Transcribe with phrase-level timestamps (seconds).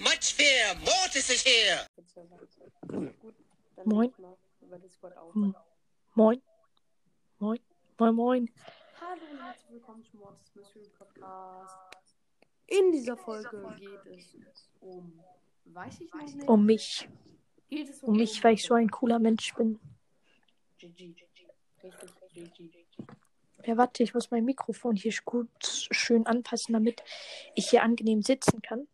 [0.00, 0.74] much fear.
[0.84, 1.80] Mortis is here.
[3.84, 4.12] Moin.
[5.34, 5.54] Hm.
[6.14, 6.40] Moin.
[7.40, 7.58] Moin.
[7.98, 8.48] Moin, moin.
[9.00, 11.74] Hallo und herzlich willkommen zum Mortis Mystery Podcast.
[12.66, 13.48] In dieser Folge
[13.78, 14.36] geht es
[14.80, 15.18] um,
[15.64, 17.08] weiß ich noch nicht, Um mich.
[17.70, 19.80] geht es Um mich, weil ich so ein cooler Mensch bin.
[20.78, 21.14] GG.
[21.82, 22.86] Richtig, GG.
[23.64, 27.02] Ja, warte, ich muss mein Mikrofon hier gut schön anpassen, damit
[27.54, 28.86] ich hier angenehm sitzen kann.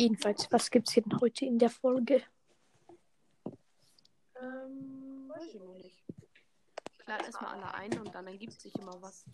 [0.00, 2.22] Jedenfalls, was gibt's denn heute in der Folge?
[4.40, 6.02] Ähm, weiß ich noch nicht.
[6.98, 9.26] Ich lade erstmal alle ein und dann ergibt sich immer was.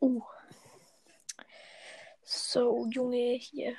[0.00, 0.22] Uh.
[2.24, 3.76] So, Junge, hier.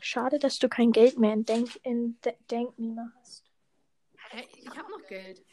[0.00, 3.53] Schade, dass du kein Geld mehr in Denk, in De Denkmeme hast.
[4.34, 4.48] Hä?
[4.56, 5.44] Ich habe noch Geld.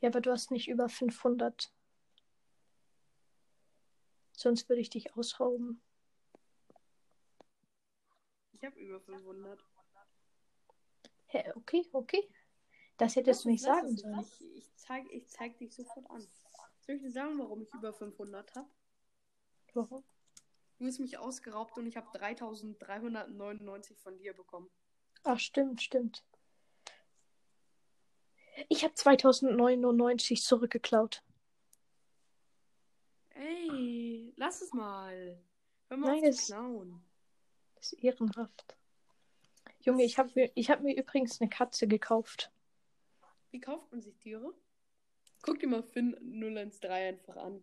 [0.00, 1.72] Ja, aber du hast nicht über 500.
[4.32, 5.80] Sonst würde ich dich ausrauben.
[8.52, 9.64] Ich habe über 500.
[11.26, 12.28] Hä, okay, okay.
[12.96, 14.20] Das hättest du nicht sagen sollen.
[14.20, 16.26] Ich, ich, zeig, ich zeig dich sofort an.
[16.80, 18.68] Soll ich dir sagen, warum ich über 500 habe?
[19.74, 20.02] Warum?
[20.78, 24.68] Du hast mich ausgeraubt und ich habe 3399 von dir bekommen.
[25.22, 26.24] Ach, stimmt, stimmt.
[28.68, 31.22] Ich habe 2099 zurückgeklaut.
[33.34, 35.38] Ey, lass es mal.
[35.88, 37.04] Hör mal Nein, auf zu klauen.
[37.74, 38.76] Das ist ehrenhaft.
[39.80, 42.50] Junge, ich habe mir, ich hab mir übrigens eine Katze gekauft.
[43.50, 44.52] Wie kauft man sich Tiere?
[45.42, 47.62] Guck dir mal Finn 013 einfach an.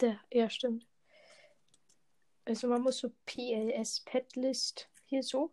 [0.00, 0.86] Der, ja, stimmt.
[2.44, 5.52] Also man muss so PLS Pet List hier so.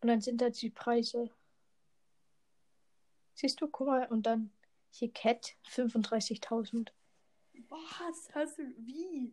[0.00, 1.30] Und dann sind da die Preise.
[3.40, 4.50] Siehst du, guck mal, und dann
[4.90, 6.88] hier Cat 35.000.
[7.68, 8.28] Was?
[8.34, 8.64] Hast du.
[8.78, 9.32] Wie?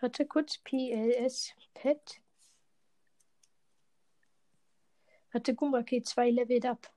[0.00, 2.22] Warte kurz, PLS Pet.
[5.30, 6.90] Warte, guck mal, okay, zwei Level up.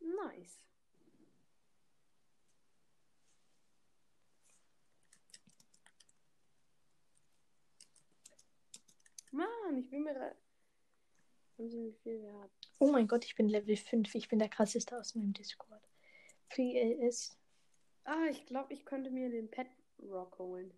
[0.00, 0.60] Nice.
[9.30, 10.36] Mann, ich bin mir.
[11.58, 12.50] Haben Sie wie viel wir haben?
[12.78, 14.14] Oh mein Gott, ich bin Level 5.
[14.14, 15.82] Ich bin der krasseste aus meinem Discord.
[16.48, 17.36] PLS.
[18.04, 19.68] Ah, ich glaube, ich könnte mir den Pet
[20.00, 20.72] Rock holen.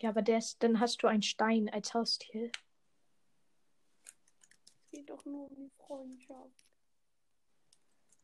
[0.00, 2.50] Ja, aber der ist, dann hast du einen Stein als Haustier.
[4.74, 6.66] Es geht doch nur um die Freundschaft.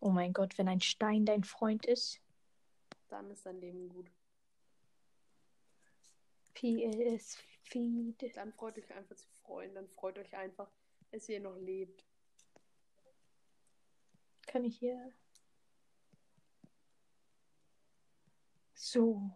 [0.00, 2.20] Oh mein Gott, wenn ein Stein dein Freund ist.
[3.08, 4.10] Dann ist dein Leben gut.
[6.54, 8.36] PLS Feed.
[8.36, 9.74] Dann freut euch einfach zu freuen.
[9.74, 10.70] Dann freut euch einfach,
[11.10, 12.04] dass ihr noch lebt.
[14.46, 15.12] Kann ich hier.
[18.74, 19.30] So.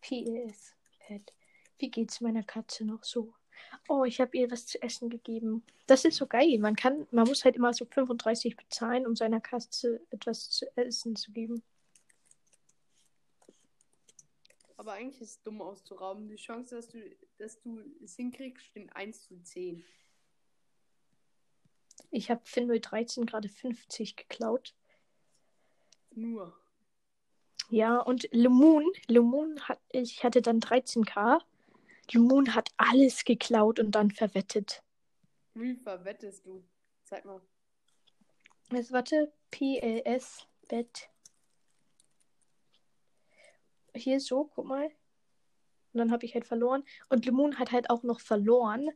[0.00, 1.32] PS Pet.
[1.78, 3.34] Wie geht's meiner Katze noch so?
[3.88, 5.64] Oh, ich habe ihr was zu essen gegeben.
[5.86, 6.58] Das ist so geil.
[6.58, 11.16] Man kann, man muss halt immer so 35 bezahlen, um seiner Katze etwas zu essen
[11.16, 11.62] zu geben.
[14.76, 16.28] Aber eigentlich ist es dumm auszurauben.
[16.28, 16.98] Die Chance, dass du,
[17.38, 19.84] dass du es hinkriegst, stehen 1 zu 10.
[22.14, 24.72] Ich habe Finn 013 gerade 50 geklaut.
[26.12, 26.56] Nur.
[27.70, 31.40] Ja, und Lemon, Lemon hat, ich hatte dann 13k.
[32.12, 34.84] Lemon hat alles geklaut und dann verwettet.
[35.54, 36.62] Wie verwettest du?
[37.02, 37.40] Zeig mal.
[38.70, 41.10] Jetzt warte, PLS Bett.
[43.92, 44.84] Hier so, guck mal.
[45.92, 46.84] Und dann habe ich halt verloren.
[47.08, 48.88] Und Lemon hat halt auch noch verloren.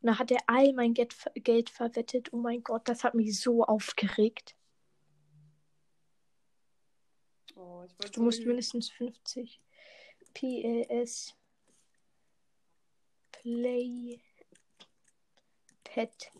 [0.00, 2.32] Und dann hat er all mein Geld, Geld verwettet.
[2.32, 4.54] Oh mein Gott, das hat mich so aufgeregt.
[7.54, 9.60] Oh, ich wollte Du musst mindestens 50.
[10.32, 11.34] PLS
[13.32, 14.20] Play
[15.84, 16.30] Pet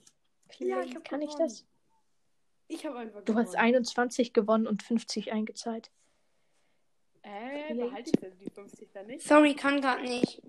[0.49, 0.69] Play.
[0.69, 1.49] Ja, ich hab Kann ich gewonnen.
[1.49, 1.67] das?
[2.69, 3.64] Ich habe einfach Du hast gewonnen.
[3.75, 5.91] 21 gewonnen und 50 eingezahlt.
[7.23, 9.26] Äh, behalte ich denn die 50 dann nicht?
[9.26, 10.41] Sorry, kann grad nicht.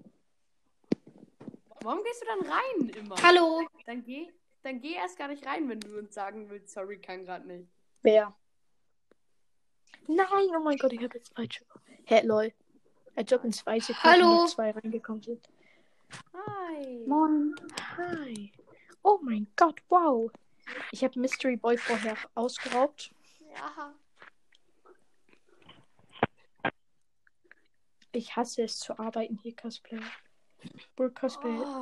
[1.83, 3.15] Warum gehst du dann rein immer?
[3.21, 3.67] Hallo.
[3.85, 4.31] Dann geh,
[4.63, 7.67] dann geh erst gar nicht rein, wenn du uns sagen willst, sorry, kann gerade nicht.
[8.03, 8.35] Wer?
[10.07, 11.63] Nein, oh mein Gott, ich habe jetzt falsch.
[12.05, 12.53] Hä, lol.
[13.15, 14.45] Als ob in zwei Sekunden Hallo.
[14.47, 15.49] zwei reingekommen sind.
[16.33, 17.03] Hi.
[17.07, 17.55] Moin.
[17.97, 18.51] Hi.
[19.03, 20.31] Oh mein Gott, wow.
[20.91, 23.11] Ich habe Mystery Boy vorher ausgeraubt.
[23.51, 23.95] Ja.
[28.11, 29.99] Ich hasse es zu arbeiten hier, Cosplay.
[30.95, 31.57] Burg Cosplay.
[31.57, 31.81] Oh,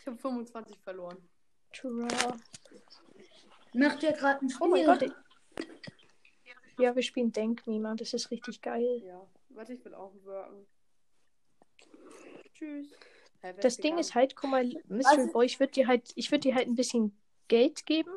[0.00, 1.18] ich habe 25 verloren.
[1.72, 2.08] Tura.
[3.72, 4.66] Macht ihr gerade ein Spiel?
[4.66, 5.12] Oh mein Gott.
[6.78, 7.96] Ja, wir spielen Denk Me, Mann.
[7.96, 9.02] Das ist richtig geil.
[9.04, 9.26] Ja.
[9.50, 10.66] Warte, ich will auch worken.
[12.54, 12.88] Tschüss.
[13.60, 13.98] Das Ding gegangen?
[14.00, 15.32] ist halt, guck mal, Mystery Was?
[15.32, 17.16] Boy, ich würde dir halt, ich würde dir halt ein bisschen
[17.48, 18.10] Geld geben.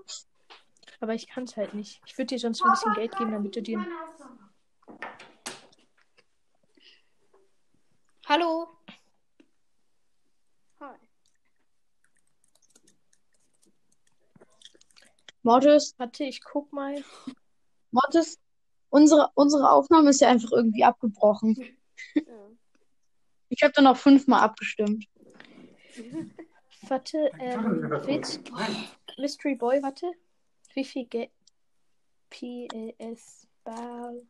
[0.99, 2.01] Aber ich kann es halt nicht.
[2.05, 3.85] Ich würde dir sonst ein bisschen Geld geben, damit du dir.
[8.27, 8.67] Hallo.
[10.79, 10.95] Hi.
[15.47, 17.01] Mortis, Warte, ich guck mal.
[17.91, 18.37] Mortis,
[18.89, 21.55] unsere, unsere Aufnahme ist ja einfach irgendwie abgebrochen.
[22.15, 22.49] Ja.
[23.47, 25.05] Ich habe dann auch fünfmal abgestimmt.
[26.89, 28.41] Warte, ähm, willst,
[29.17, 30.11] Mystery Boy, warte.
[30.73, 31.31] Wie viel Geld?
[32.29, 34.21] PLS Ball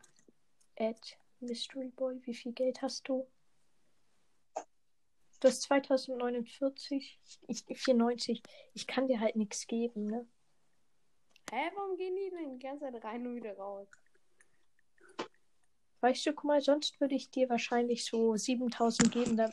[0.79, 2.21] at Mystery Boy.
[2.25, 3.27] Wie viel Geld hast du?
[5.39, 7.19] Du hast 2049.
[7.47, 8.43] Ich 94.
[8.75, 10.27] Ich kann dir halt nichts geben, ne?
[11.51, 13.87] Hä, warum gehen die denn die ganze Zeit rein und wieder raus?
[16.01, 19.37] Weißt du, guck mal, sonst würde ich dir wahrscheinlich so 7000 geben.
[19.37, 19.49] Da...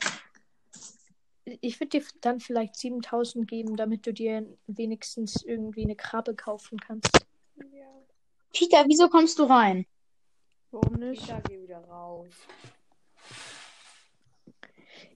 [1.61, 6.79] Ich würde dir dann vielleicht 7000 geben, damit du dir wenigstens irgendwie eine Krabbe kaufen
[6.79, 7.25] kannst.
[7.71, 7.87] Ja.
[8.51, 9.85] Tita, wieso kommst du rein?
[10.71, 11.21] Warum nicht?
[11.21, 12.33] Peter, geh wieder raus.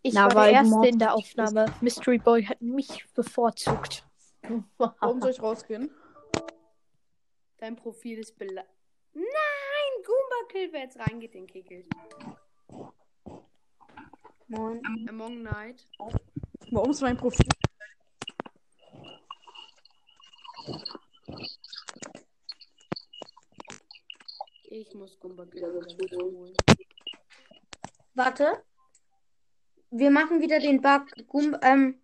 [0.01, 1.65] Ich Na, war weil der Erste in der Aufnahme.
[1.81, 4.05] Mystery Boy hat mich bevorzugt.
[4.77, 5.91] Warum soll ich rausgehen?
[7.59, 8.65] Dein Profil ist bela...
[9.13, 9.25] Nein!
[10.05, 11.85] Goomba Kill, wer jetzt reingeht, den kickelt.
[14.47, 14.81] Moin.
[15.09, 15.85] Among Night.
[16.71, 17.47] Warum ist mein Profil?
[24.63, 26.55] Ich muss Goomba Kill wieder holen.
[28.13, 28.63] Warte.
[29.91, 31.07] Wir machen wieder den Bug.
[31.27, 32.01] Gum ähm,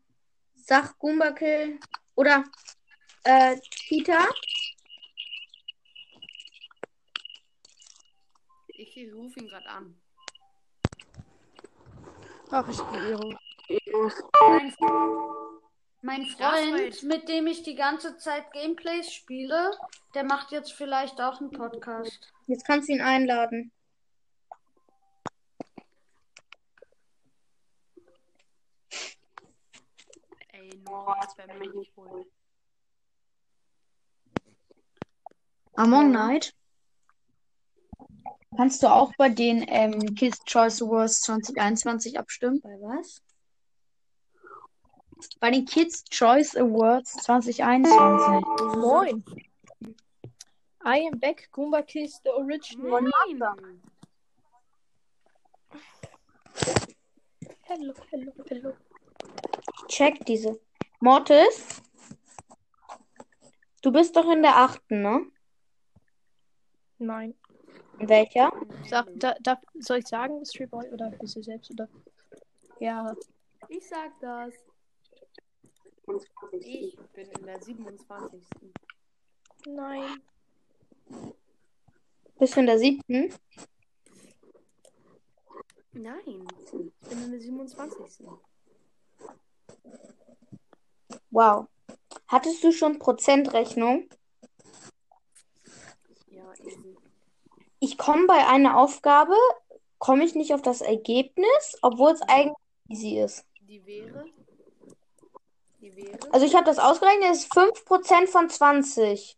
[0.56, 1.80] sag Gumbakill
[2.16, 2.44] oder
[3.24, 3.58] äh,
[3.88, 4.28] Tita.
[8.78, 9.96] Ich rufe ihn gerade an.
[12.52, 13.38] Ach, ich bin.
[14.42, 14.74] Mein,
[16.02, 19.72] mein Das Freund, mit dem ich die ganze Zeit Gameplays spiele,
[20.14, 22.34] der macht jetzt vielleicht auch einen Podcast.
[22.48, 23.72] Jetzt kannst du ihn einladen.
[30.52, 32.26] Ey, nur jetzt werden wir nicht holen.
[35.78, 36.54] Among Night?
[38.58, 42.62] Kannst du auch bei den ähm, Kids Choice Awards 2021 abstimmen?
[42.62, 43.22] Bei was?
[45.40, 48.78] Bei den Kids Choice Awards 2021.
[48.78, 49.24] Moin.
[50.86, 51.50] I am back.
[51.52, 53.02] Goomba kills the original.
[53.02, 53.82] Nein!
[57.64, 58.74] Hello, hello, hello.
[59.88, 60.60] Check diese.
[61.00, 61.82] Mortis?
[63.82, 65.26] Du bist doch in der achten, ne?
[67.00, 67.34] Nein.
[68.00, 68.52] Welcher?
[68.88, 71.88] Sag, da, da, soll ich sagen, Mystery Boy, oder bist du selbst, oder?
[72.80, 73.16] Ja.
[73.70, 74.54] Ich sag das.
[76.52, 78.44] Ich bin in der 27.
[79.68, 80.22] Nein.
[82.38, 83.34] Bist du in der siebten?
[85.94, 86.48] Nein.
[86.62, 88.28] Ich bin in der 27.
[91.32, 91.68] Wow.
[92.28, 94.10] Hattest du schon Prozentrechnung?
[96.28, 96.98] Ja, easy.
[97.86, 99.36] Ich komme bei einer Aufgabe,
[100.00, 102.58] komme ich nicht auf das Ergebnis, obwohl es eigentlich
[102.90, 103.46] easy ist.
[103.60, 104.26] Die wäre.
[105.80, 106.18] Die wäre.
[106.32, 109.38] Also ich habe das ausgerechnet, es ist 5% von 20.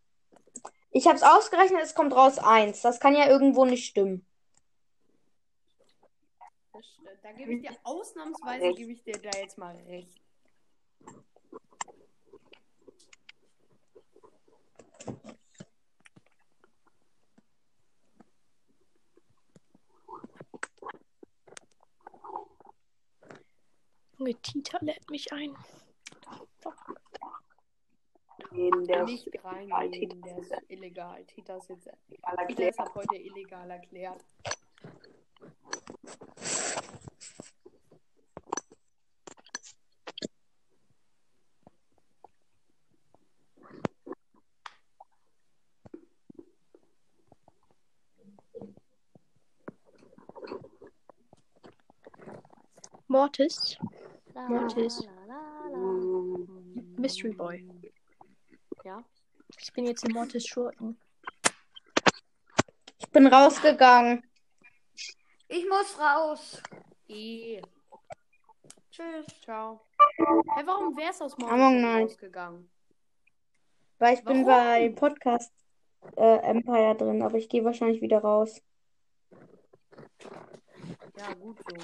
[0.92, 2.82] Ich habe es ausgerechnet, es kommt raus 1.
[2.84, 4.26] Das kann ja irgendwo nicht stimmen.
[6.72, 6.86] Das,
[7.22, 10.22] da gebe ich dir ausnahmsweise gebe ich dir da jetzt mal recht.
[24.28, 25.56] Junge, Tita lädt mich ein.
[28.52, 29.92] In der nicht rein, illegal.
[29.92, 31.26] Tita der ist illegal.
[31.26, 32.50] Tita ist jetzt illegal erklärt.
[32.50, 34.26] Tita ist ab heute illegal erklärt.
[53.08, 53.78] Mortis.
[54.48, 55.02] Mortis.
[56.98, 57.68] Mystery Boy.
[58.84, 59.04] Ja.
[59.60, 60.98] Ich bin jetzt in Mortis Schurken.
[63.00, 64.24] Ich bin rausgegangen.
[65.48, 66.62] Ich muss raus.
[67.08, 67.62] E.
[68.92, 69.26] Tschüss.
[69.44, 69.82] Ciao.
[70.18, 72.70] Hä, warum wär's aus Mortis Among rausgegangen?
[74.00, 74.66] Weil ich bin Warum?
[74.66, 75.52] bei Podcast
[76.16, 78.62] äh, Empire drin, aber ich gehe wahrscheinlich wieder raus.
[81.18, 81.76] Ja, gut so.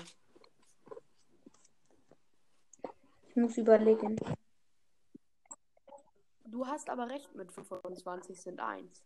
[3.36, 4.16] Ich muss überlegen.
[6.46, 9.04] Du hast aber recht mit 25 sind 1.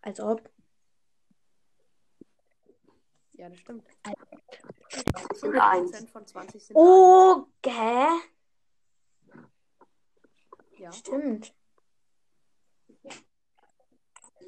[0.00, 0.48] Als ob.
[3.32, 3.84] Ja, das stimmt.
[5.34, 5.92] Sind eins.
[5.92, 7.46] 5% von 20 sind Oh?
[7.66, 8.22] 1.
[10.78, 10.92] Ja.
[10.92, 11.54] Stimmt.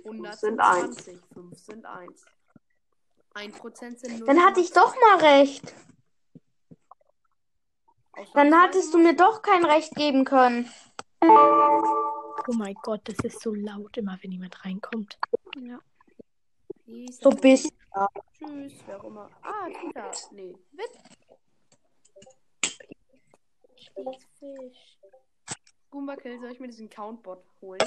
[0.06, 0.96] 100 sind sind eins.
[1.04, 1.20] 20.
[1.34, 2.24] 5 sind 1.
[3.34, 4.26] 1% sind 0.
[4.26, 5.74] Dann hatte ich doch mal recht.
[8.34, 10.70] Dann hattest du mir doch kein Recht geben können.
[11.22, 15.18] Oh mein Gott, das ist so laut immer, wenn jemand reinkommt.
[17.20, 17.72] So bist
[18.38, 19.28] Tschüss, wer auch immer.
[19.42, 20.10] Ah, Kita.
[20.30, 20.56] Nee.
[20.72, 20.90] Wit.
[24.38, 24.98] Fisch.
[25.90, 27.80] Goomba Kill, soll ich mir diesen Countbot holen?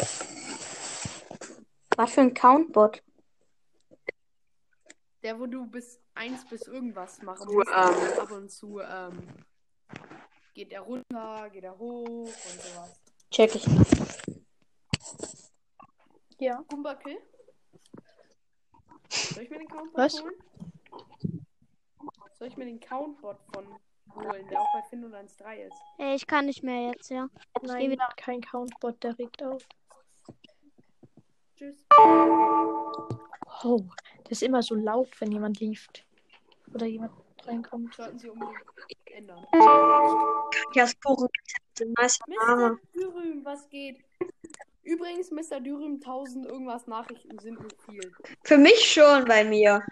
[1.95, 3.01] Was für ein Countbot?
[5.23, 7.69] Der, wo du bis 1 bis irgendwas machen musst.
[7.69, 9.45] ähm, Ab und zu, ähm,
[10.53, 12.31] geht er runter, geht er hoch und
[12.61, 13.01] sowas.
[13.29, 13.65] Check ich.
[16.39, 16.63] Ja.
[16.67, 17.17] Goomba Kill?
[19.09, 20.21] Soll ich mir den Countbot Was?
[20.21, 20.33] holen?
[22.33, 23.67] Soll ich mir den Countbot von
[24.15, 25.77] holen, der auch bei Fin 113 ist?
[25.99, 27.29] Ey, ich kann nicht mehr jetzt, ja.
[27.61, 28.09] Ich Nein, wieder.
[28.17, 29.63] kein Countbot, der regt auf.
[31.55, 31.85] Tschüss.
[33.63, 33.83] Oh,
[34.23, 36.03] das ist immer so laut, wenn jemand lieft.
[36.73, 37.11] Oder jemand
[37.47, 37.93] reinkommt.
[37.95, 38.61] Sollten sie unbedingt
[39.05, 39.45] ändern.
[40.73, 41.27] Jaspore,
[41.97, 42.71] nice Name.
[42.71, 42.79] Mr.
[42.93, 43.99] Dürüm, was geht?
[44.83, 45.59] Übrigens, Mr.
[45.59, 48.11] Dürüm, 1000 irgendwas Nachrichten sind nicht viel.
[48.43, 49.83] Für mich schon bei mir.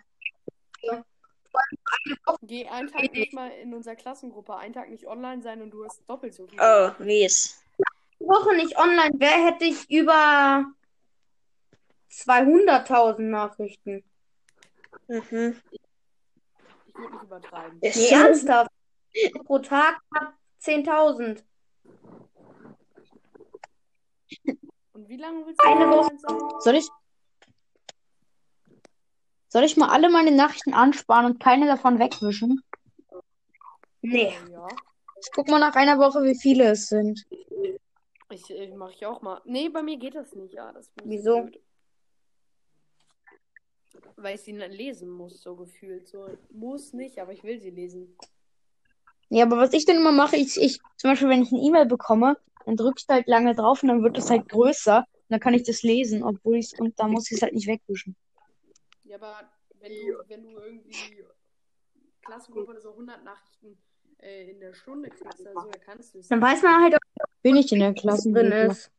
[2.42, 5.84] Geh einen Tag nicht mal in unserer Klassengruppe, einen Tag nicht online sein und du
[5.86, 6.60] hast doppelt so viel.
[6.60, 7.64] Oh, mies.
[8.20, 10.66] Woche nicht online wäre, hätte ich über
[12.12, 14.04] 200.000 Nachrichten.
[15.08, 15.56] Mhm.
[17.00, 17.80] Ich würde nicht übertreiben.
[17.82, 18.72] Ist Nee, ernsthaft.
[19.46, 21.44] Pro Tag knapp 10.000.
[24.94, 26.40] Und wie lange willst du Eine sein?
[26.60, 26.88] Soll ich.
[29.48, 32.62] Soll ich mal alle meine Nachrichten ansparen und keine davon wegwischen?
[34.02, 34.34] Nee.
[34.52, 34.68] Ja,
[35.22, 37.26] Ich guck mal nach einer Woche, wie viele es sind.
[38.30, 39.42] ich, ich mache ich auch mal.
[39.46, 40.72] Nee, bei mir geht das nicht, ja.
[40.72, 41.42] Das Wieso?
[41.44, 41.60] blöd.
[44.16, 46.08] Weil ich sie dann lesen muss, so gefühlt.
[46.08, 48.16] So, muss nicht, aber ich will sie lesen.
[49.30, 51.86] Ja, aber was ich dann immer mache, ich, ich, zum Beispiel, wenn ich eine E-Mail
[51.86, 55.00] bekomme, dann drücke ich da halt lange drauf und dann wird es halt größer.
[55.00, 57.54] Und dann kann ich das lesen, obwohl ich es, und dann muss ich es halt
[57.54, 58.16] nicht wegwischen.
[59.04, 61.26] Ja, aber wenn du, wenn du irgendwie
[62.22, 63.78] Klassengruppe oder so 100 Nachrichten
[64.20, 66.28] äh, in der Stunde kriegst, also, dann kannst du es.
[66.28, 67.00] Dann weiß man halt, auch,
[67.42, 68.92] Bin ich in der was Klasse drin ist.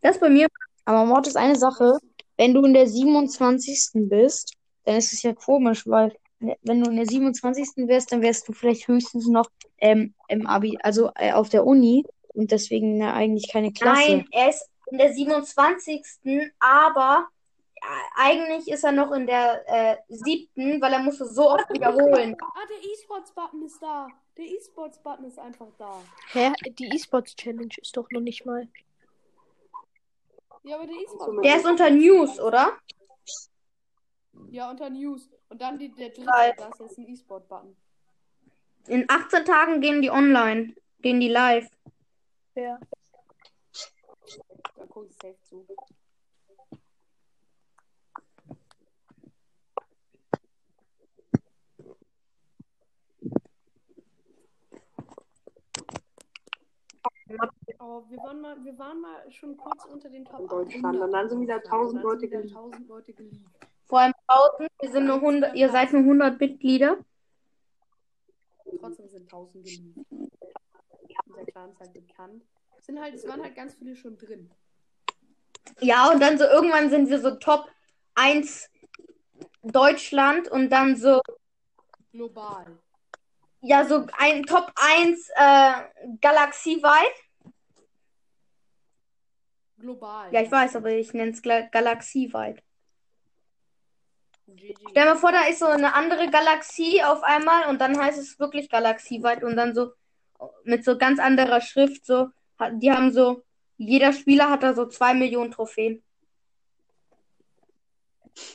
[0.00, 0.48] Das bei mir.
[0.84, 1.98] Aber Mord ist eine Sache,
[2.36, 4.08] wenn du in der 27.
[4.08, 6.16] bist, dann ist es ja komisch, weil
[6.62, 7.86] wenn du in der 27.
[7.88, 9.48] wärst, dann wärst du vielleicht höchstens noch
[9.78, 14.00] ähm, im Abi, also äh, auf der Uni und deswegen ja, eigentlich keine Klasse.
[14.00, 16.02] Nein, er ist in der 27.
[16.58, 17.28] Aber
[17.80, 22.36] ja, eigentlich ist er noch in der äh, siebten, weil er musste so oft wiederholen.
[22.40, 24.08] Ah, der E-Sports-Button ist da.
[24.36, 26.00] Der E-Sports-Button ist einfach da.
[26.32, 26.52] Hä?
[26.78, 28.68] Die E-Sports Challenge ist doch noch nicht mal.
[30.64, 31.42] Ja, aber der E-Sports.
[31.42, 32.78] Der ist unter News, oder?
[34.50, 35.28] Ja, unter News.
[35.48, 36.54] Und dann die, der dritte, Geil.
[36.56, 37.76] das ist ein E-Sport-Button.
[38.88, 40.74] In 18 Tagen gehen die online.
[41.00, 41.68] Gehen die live.
[42.54, 42.78] Ja.
[44.76, 45.66] Da guck ich safe zu.
[57.84, 60.84] Oh, wir waren mal, wir waren mal schon kurz unter den Top Deutschland.
[60.84, 62.56] 800 Und dann sind wieder und 1000 dann Leute sind wieder geleakt.
[62.56, 63.68] 1000 Leute geleakt.
[63.86, 64.70] Vor allem 1000.
[64.80, 66.98] Wir sind nur 100, ihr seid nur 100 Mitglieder.
[68.78, 69.98] Trotzdem sind 1000 geleakt.
[71.26, 72.44] Unser Clan ist halt bekannt.
[72.78, 74.48] Es sind halt, es waren halt ganz viele schon drin.
[75.80, 77.68] Ja, und dann so irgendwann sind wir so Top
[78.14, 78.70] 1
[79.62, 81.20] Deutschland und dann so,
[82.12, 82.78] Global.
[83.60, 85.72] ja, so ein Top 1 äh,
[86.20, 87.14] galaxieweit.
[89.82, 90.32] Global.
[90.32, 92.62] Ja, ich weiß, aber ich nenne es galaxieweit.
[94.46, 94.76] GG.
[94.90, 98.18] Stell dir mal vor, da ist so eine andere Galaxie auf einmal und dann heißt
[98.18, 99.92] es wirklich galaxieweit und dann so
[100.64, 102.28] mit so ganz anderer Schrift so.
[102.74, 103.42] Die haben so,
[103.76, 106.02] jeder Spieler hat da so zwei Millionen Trophäen.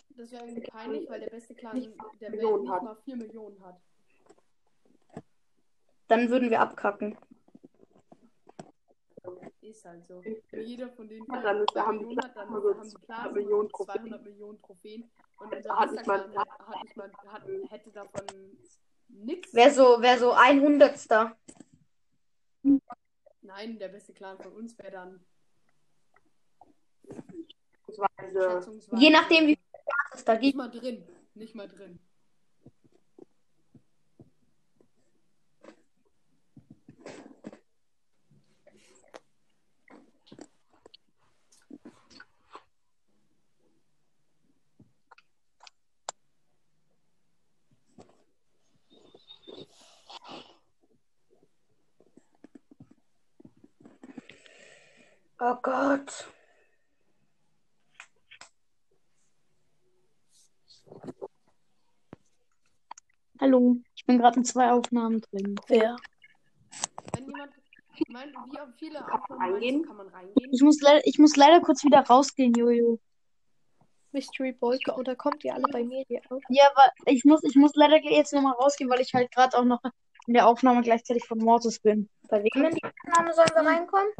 [0.09, 2.83] Das wäre irgendwie peinlich, weil der beste Clan der Welt Millionen nicht hat.
[2.83, 3.81] mal 4 Millionen hat.
[6.07, 7.17] Dann würden wir abkacken.
[9.67, 10.23] Ist halt so.
[10.51, 13.05] Jeder von denen Ja, dann 2 haben die Millionen hat, dann so haben die 200
[13.05, 15.11] Clans Millionen 200 Millionen Trophäen.
[15.39, 18.25] Und unser Hat nicht mal- hat, hat nicht mal, hat, hätte davon
[19.09, 19.49] nix.
[19.53, 21.37] Wer so, wer so ein Hundertster.
[23.41, 25.25] Nein, der beste Clan von uns wäre dann
[28.97, 29.65] Je nachdem, wie viel
[30.13, 30.57] es da nicht gibt.
[30.57, 31.03] mal drin.
[31.35, 31.99] Nicht mal drin.
[55.39, 56.27] Oh Gott.
[63.39, 65.55] Hallo, ich bin gerade in zwei Aufnahmen drin.
[65.67, 65.95] Wer?
[67.13, 67.53] Wenn jemand
[68.09, 69.85] meint, wie viele Aufnahmen Reingehen?
[69.85, 70.49] kann man reingehen?
[70.51, 72.99] Ich muss, ich muss leider kurz wieder rausgehen, Jojo.
[74.11, 76.41] Mystery Boy, oder kommt ihr alle bei mir hier auf?
[76.49, 79.65] Ja, aber ich muss, ich muss leider jetzt nochmal rausgehen, weil ich halt gerade auch
[79.65, 79.81] noch
[80.25, 82.09] in der Aufnahme gleichzeitig von Mortis bin.
[82.27, 84.11] Bei wem in die Aufnahme sollen wir reinkommen?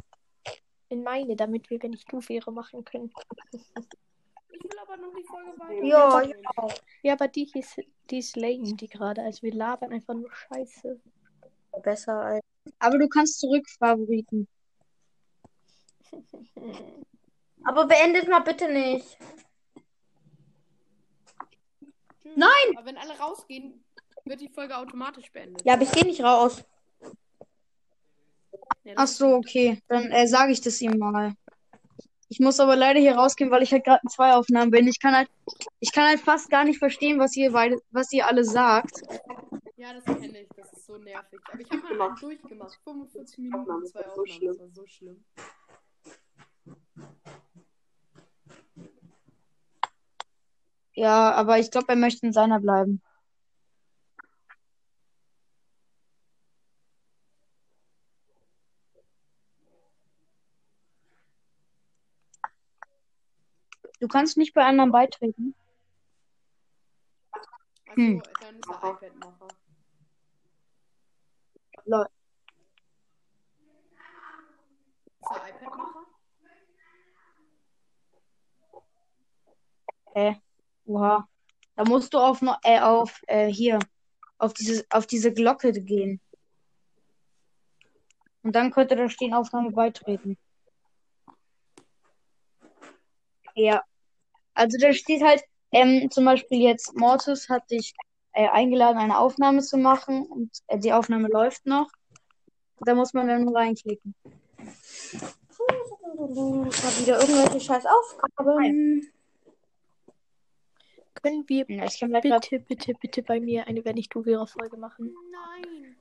[0.89, 3.12] In meine, damit wir, wenn ich du wäre, machen können.
[3.51, 5.84] Ich will aber noch die Folge weiter.
[5.84, 6.75] Ja, ja.
[7.03, 9.22] Ja, aber die hieß, die ist lame, die gerade.
[9.22, 11.00] Also wir labern einfach nur Scheiße.
[11.84, 12.41] Besser als.
[12.79, 14.48] Aber du kannst zurück, Favoriten.
[17.63, 19.17] Aber beendet mal bitte nicht.
[22.24, 22.50] Nein!
[22.77, 23.84] Aber wenn alle rausgehen,
[24.23, 25.65] wird die Folge automatisch beendet.
[25.65, 26.63] Ja, aber ich gehe nicht raus.
[28.95, 29.82] Ach so, okay.
[29.88, 31.34] Dann äh, sage ich das ihm mal.
[32.30, 34.88] Ich muss aber leider hier rausgehen, weil ich halt gerade in zwei Aufnahmen bin.
[34.88, 35.30] Ich kann halt,
[35.80, 39.01] ich kann halt fast gar nicht verstehen, was ihr beide, was ihr alle sagt.
[39.77, 40.49] Ja, das kenne ich.
[40.58, 41.39] Das ist so nervig.
[41.51, 42.77] Aber ich habe mal einen durchgemacht.
[42.84, 44.47] 45 Minuten, zwei das war so Aufnahmen.
[44.47, 45.23] Das war so schlimm.
[50.93, 53.01] Ja, aber ich glaube, er möchte in seiner bleiben.
[64.08, 65.54] Du kannst nicht bei anderen beitreten.
[67.34, 67.50] Also,
[67.96, 68.24] Hm.
[68.39, 69.48] dann ist er iPad-Macher.
[71.84, 72.08] Lol.
[75.20, 76.06] Ist er iPad-Macher?
[80.15, 80.36] Äh,
[80.86, 81.28] oha.
[81.76, 83.78] Da musst du auf, äh, auf äh, hier,
[84.38, 86.22] auf diese, auf diese Glocke gehen.
[88.41, 90.38] Und dann könnte da stehen, Aufnahme beitreten.
[93.54, 93.84] Ja.
[94.58, 97.93] Also da steht halt, ähm, zum Beispiel jetzt, Mortis hat dich
[98.34, 101.91] äh, eingeladen, eine Aufnahme zu machen und äh, die Aufnahme läuft noch.
[102.80, 104.15] Da muss man dann nur reinklicken.
[104.20, 105.22] Ich
[106.84, 109.12] habe wieder irgendwelche scheiß Aufgaben.
[111.22, 114.26] Können wir Ja, ich kann grad- bitte, bitte, bitte bei mir eine Wenn ich du
[114.26, 115.13] wäre Folge machen?
[115.32, 115.96] Nein!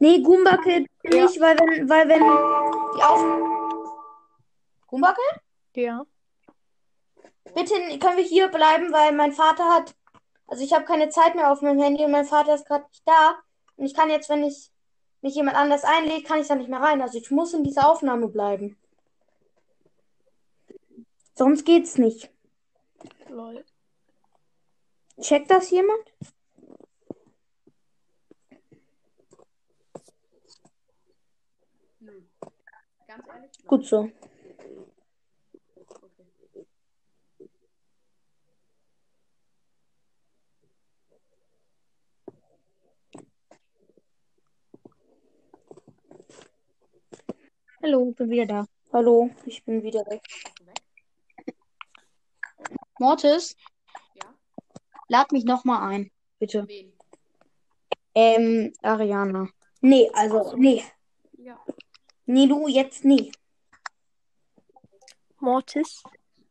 [0.00, 3.20] Nee, Goomba Kid nicht, weil wenn, weil wenn die Auf...
[4.86, 5.40] Goomba Kid?
[5.84, 6.04] Ja.
[7.54, 9.94] Bitte können wir hier bleiben, weil mein Vater hat...
[10.48, 13.02] Also ich habe keine Zeit mehr auf meinem Handy und mein Vater ist gerade nicht
[13.06, 13.38] da.
[13.76, 14.70] Und ich kann jetzt, wenn ich
[15.20, 17.02] mich jemand anders einlädt, kann ich da nicht mehr rein.
[17.02, 18.78] Also ich muss in dieser Aufnahme bleiben.
[21.34, 22.30] Sonst geht's nicht.
[23.28, 23.64] Lol.
[25.20, 26.00] Checkt das jemand?
[32.00, 32.22] Nö.
[33.06, 33.66] Ganz ehrlich?
[33.66, 34.10] Gut so.
[47.86, 48.66] Hallo, bin wieder da.
[48.92, 50.20] Hallo, ich bin wieder weg.
[52.98, 53.56] Mortis,
[54.14, 54.34] Ja?
[55.06, 56.66] lad mich nochmal ein, bitte.
[56.66, 56.92] Wen?
[58.12, 59.48] Ähm, Ariana.
[59.82, 60.82] Nee, also, nee.
[61.38, 61.64] Ja.
[62.24, 63.30] Nee, du jetzt nie.
[65.38, 66.02] Mortis.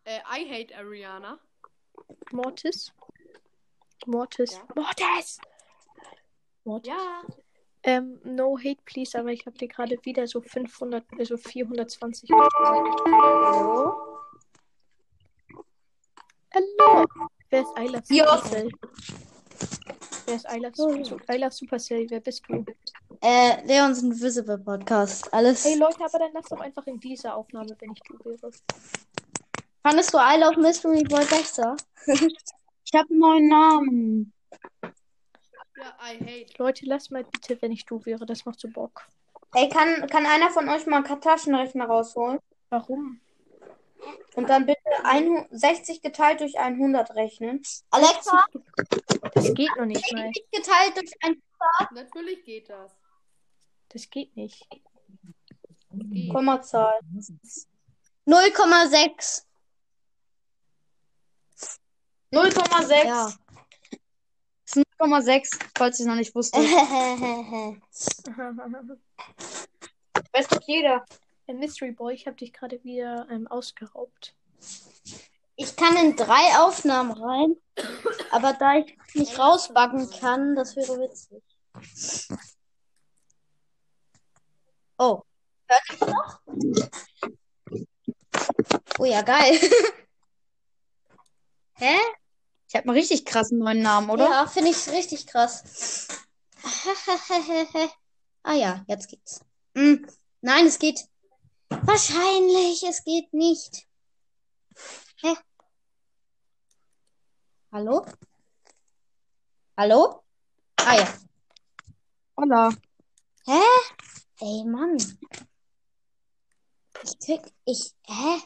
[0.06, 1.38] Äh, I hate Ariana.
[2.32, 2.94] Mortis.
[4.06, 4.54] Mortis.
[4.54, 4.68] Ja.
[4.74, 5.42] Mortis!
[6.64, 6.88] Mortis.
[6.88, 7.24] Ja.
[7.88, 12.50] Ähm, no hate, please, aber ich habe dir gerade wieder so 500, also 420 Leute
[12.58, 13.02] gesagt.
[13.06, 13.96] Hallo?
[16.52, 17.06] Hallo!
[17.52, 18.38] Wer ist Ja.
[18.38, 18.72] Supercell?
[20.26, 22.08] Wer ist Ayla, Su- Ayla Supercell?
[22.10, 22.66] Wer bist du?
[23.22, 25.32] Äh, Leons Invisible Podcast.
[25.32, 25.64] Alles.
[25.64, 28.50] Hey Leute, aber dann lass doch einfach in dieser Aufnahme, wenn ich du wäre.
[29.84, 31.76] Fandest du I Love Mystery Boy besser?
[32.08, 34.34] ich habe einen neuen Namen.
[35.78, 36.54] Ja, I hate.
[36.58, 38.26] Leute, lass mal bitte, wenn ich du wäre.
[38.26, 39.08] Das macht so Bock.
[39.54, 42.40] Ey, kann, kann einer von euch mal einen Taschenrechner rausholen?
[42.70, 43.20] Warum?
[44.36, 47.62] Und dann bitte 100 60 geteilt durch 100 rechnen.
[47.90, 48.46] Alexa,
[49.34, 50.30] Das geht noch nicht mal.
[50.52, 51.42] geteilt durch ein.
[51.92, 52.92] Natürlich geht das.
[53.90, 54.68] Das geht nicht.
[55.90, 56.32] Geht.
[56.32, 57.00] Kommazahl.
[58.28, 59.46] 0,6.
[62.34, 63.06] 0,6.
[63.06, 63.32] Ja.
[64.98, 66.62] Das ist 0,6, falls ihr es noch nicht wusstet.
[70.32, 71.04] Weiß doch jeder.
[71.48, 74.34] Mystery Boy, ich habe dich gerade wieder ähm, ausgeraubt.
[75.58, 77.56] Ich kann in drei Aufnahmen rein,
[78.32, 81.44] aber da ich nicht rausbacken kann, das wäre witzig.
[84.98, 85.22] Oh,
[85.68, 86.42] hört ihr noch?
[89.00, 89.60] Oh ja, geil.
[91.74, 91.98] Hä?
[92.76, 94.30] Ich habe einen richtig krassen neuen Namen, oder?
[94.30, 96.10] Ja, finde ich richtig krass.
[98.44, 99.40] ah ja, jetzt geht's.
[99.76, 100.06] Hm,
[100.42, 101.00] nein, es geht.
[101.70, 103.88] Wahrscheinlich, es geht nicht.
[105.22, 105.36] Hä?
[107.72, 108.06] Hallo?
[109.78, 110.24] Hallo?
[110.76, 111.08] Ah ja.
[112.36, 112.72] Holla.
[113.46, 113.62] Hä?
[114.42, 114.98] Ey, Mann.
[117.04, 117.54] Ich krieg.
[117.64, 117.96] Ich.
[118.06, 118.42] Hä?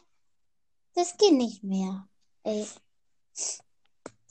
[0.94, 2.08] Das geht nicht mehr.
[2.44, 2.68] Ey.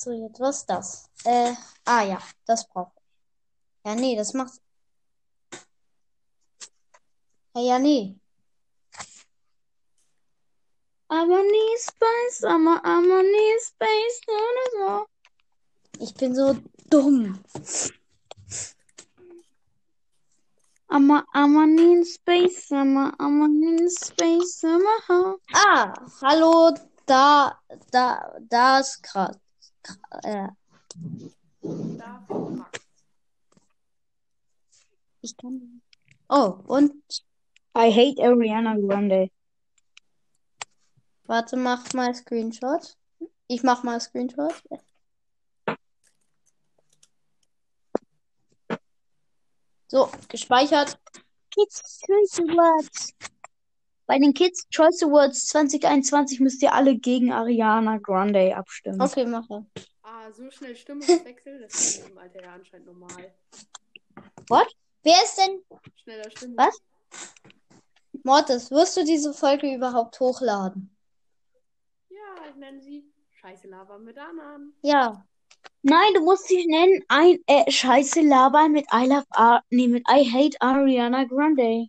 [0.00, 1.10] So, jetzt was ist das?
[1.24, 3.02] Äh, ah ja, das brauche ich.
[3.84, 4.60] Ja, nee, das macht.
[7.52, 8.14] Hey, ja, nee.
[11.08, 15.06] Aber nie Space, aber, aber nie Space oder
[15.98, 16.04] so.
[16.04, 16.56] Ich bin so
[16.90, 17.42] dumm.
[20.86, 25.38] Aber, aber nie Space, aber, aber nie Space, aber.
[25.52, 26.72] Ah, hallo,
[27.04, 27.58] da,
[27.90, 29.40] da, da ist grad.
[30.22, 30.48] Äh,
[35.20, 35.82] ich kann.
[36.28, 36.92] Oh, und
[37.76, 39.30] I hate Ariana Grande.
[41.24, 42.96] warte, mach mal Screenshot.
[43.46, 44.54] Ich mach mal Screenshot.
[49.88, 50.98] So, gespeichert.
[51.54, 53.14] Choice Awards.
[54.08, 59.02] Bei den Kids Choice Awards 2021 müsst ihr alle gegen Ariana Grande abstimmen.
[59.02, 59.66] Okay, mache.
[60.02, 63.34] Ah, so schnell Stimmungswechsel, das ist im Alter ja anscheinend normal.
[65.02, 65.62] Wer ist denn
[65.94, 66.56] Schneller Stimmung.
[66.56, 66.80] Was?
[68.24, 68.70] Mortis?
[68.70, 70.96] Wirst du diese Folge überhaupt hochladen?
[72.08, 74.72] Ja, ich nenne sie Scheiße Lava mit Bananen.
[74.80, 75.22] Ja.
[75.82, 80.02] Nein, du musst dich nennen, ein äh, Scheiße labern mit I love Ar nee, mit
[80.08, 81.88] I hate Ariana Grande.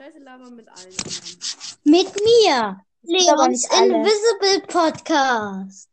[0.00, 1.38] Scheiße Lava mit allen anderen.
[1.84, 2.86] Mit mir.
[3.02, 3.68] Leons.
[3.68, 5.90] Invisible Podcast.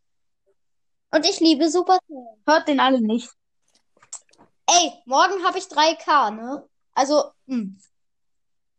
[1.11, 2.25] Und ich liebe Supercell.
[2.45, 3.29] Hört den alle nicht.
[4.65, 6.69] Ey, morgen habe ich 3K, ne?
[6.93, 7.77] Also, hm.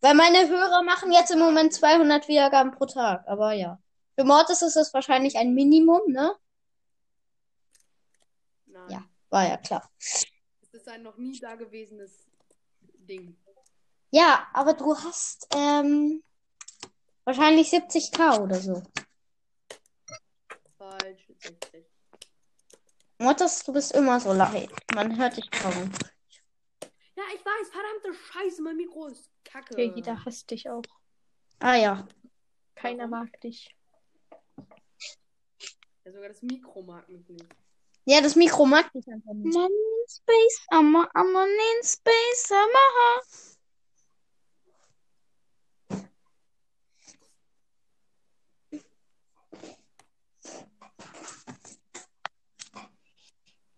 [0.01, 3.29] Weil meine Hörer machen jetzt im Moment 200 Wiedergaben pro Tag.
[3.29, 3.79] Aber ja.
[4.15, 6.35] Für Mortis ist das wahrscheinlich ein Minimum, ne?
[8.65, 8.89] Nein.
[8.89, 9.05] Ja.
[9.29, 9.91] War ja klar.
[9.99, 10.25] Es
[10.73, 12.27] ist ein noch nie dagewesenes
[13.07, 13.37] Ding.
[14.11, 16.23] Ja, aber du hast ähm,
[17.25, 18.83] wahrscheinlich 70k oder so.
[20.79, 21.85] Falsch, 60.
[23.19, 24.71] Mortis, du bist immer so laut.
[24.95, 25.91] Man hört dich kaum.
[27.17, 29.75] Ja, ich weiß, verdammte Scheiße, mein Mikro ist kacke.
[29.75, 30.83] Okay, jeder hasst dich auch.
[31.59, 32.07] Ah ja.
[32.77, 33.75] Keiner mag dich.
[36.05, 37.47] Ja, sogar das Mikro mag mich nicht.
[38.05, 39.55] Ja, das Mikro mag dich einfach nicht.
[39.55, 43.58] Man in space, aber, aber in space, aber.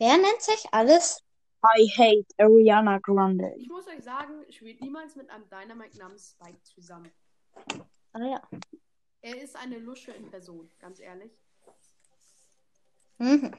[0.01, 1.23] Wer nennt sich alles?
[1.63, 3.53] I hate Ariana Grande.
[3.59, 7.13] Ich muss euch sagen, spielt niemals mit einem Dynamite namens Spike zusammen.
[8.15, 8.43] Ah ja.
[9.21, 11.39] Er ist eine Lusche in Person, ganz ehrlich.
[13.19, 13.55] Mhm.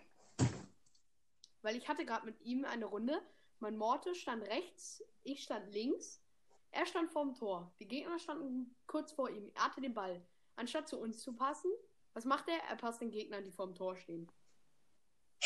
[1.61, 3.21] Weil ich hatte gerade mit ihm eine Runde.
[3.59, 6.23] Mein Morte stand rechts, ich stand links.
[6.71, 7.71] Er stand vorm Tor.
[7.79, 9.51] Die Gegner standen kurz vor ihm.
[9.53, 10.25] Er hatte den Ball.
[10.55, 11.69] Anstatt zu uns zu passen,
[12.13, 12.57] was macht er?
[12.67, 14.27] Er passt den Gegnern, die vorm Tor stehen.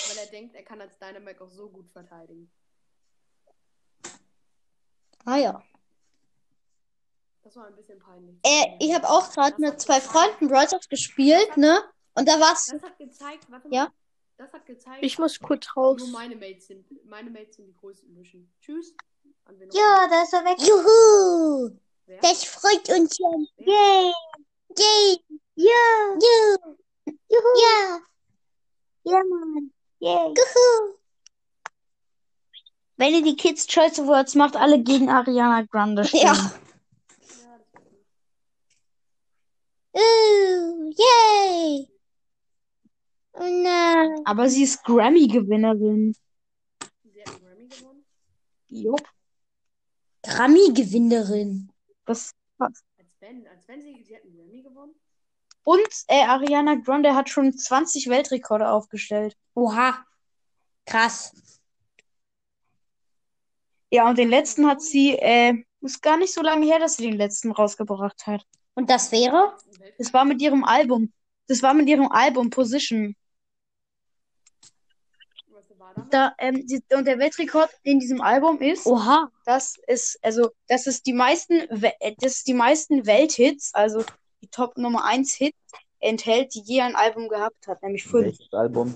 [0.10, 2.52] Weil er denkt, er kann als Dynamite auch so gut verteidigen.
[5.26, 5.64] Ah ja.
[7.44, 8.38] Das war ein bisschen peinlich.
[8.44, 11.84] Äh, ich habe auch gerade mit zwei Freunden Stars gespielt, ne?
[12.16, 12.66] Und da war's.
[12.72, 13.86] Das hat gezeigt, warte Ja?
[13.86, 13.92] mal.
[14.38, 16.02] Das hat gezeigt, Ich muss kurz raus.
[16.02, 16.86] nur meine Mates sind.
[17.06, 18.52] Meine Mates sind die größten Mission.
[18.62, 18.94] Tschüss.
[19.72, 20.58] Ja, da ist er weg.
[20.60, 21.80] Juhu!
[22.08, 22.20] Wer?
[22.20, 23.30] Das freut uns ja.
[23.58, 23.66] Wer?
[23.66, 24.14] Yay!
[24.78, 25.20] Yay!
[25.56, 26.18] Ja!
[27.30, 27.60] Juhu!
[27.62, 28.00] Ja!
[29.04, 29.72] Ja, Mann!
[30.00, 30.34] Yay!
[30.36, 30.96] Juhu!
[32.98, 36.24] Wenn ihr die Kids Choice Awards macht, alle gegen Ariana Grande stimmen.
[36.24, 36.52] Ja!
[39.94, 41.90] Uh, yay!
[43.34, 44.22] Oh nein!
[44.26, 46.16] Aber sie ist Grammy-Gewinnerin.
[47.04, 48.06] Sie hat einen Grammy gewonnen.
[48.68, 49.08] Jupp.
[50.24, 51.72] Grammy-Gewinnerin.
[52.06, 52.84] Das Als
[53.20, 54.96] wenn, als wenn sie, sie hat einen Grammy gewonnen.
[55.66, 59.36] Und äh, Ariana Grande hat schon 20 Weltrekorde aufgestellt.
[59.56, 60.06] Oha!
[60.86, 61.34] Krass.
[63.90, 67.04] Ja, und den letzten hat sie, äh, ist gar nicht so lange her, dass sie
[67.10, 68.46] den letzten rausgebracht hat.
[68.76, 69.58] Und das wäre?
[69.98, 71.12] Das war mit ihrem Album.
[71.48, 73.16] Das war mit ihrem Album Position.
[76.12, 79.32] Da, ähm, die, und der Weltrekord in diesem Album ist, Oha!
[79.46, 81.68] das ist, also, das ist die meisten,
[82.20, 84.04] das ist die meisten Welthits, also
[84.42, 85.56] die Top Nummer 1 Hit
[86.00, 88.26] enthält, die je ein Album gehabt hat, nämlich fünf.
[88.26, 88.96] Welches Album?